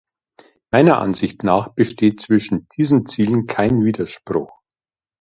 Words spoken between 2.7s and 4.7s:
diesen Zielen kein Widerspruch.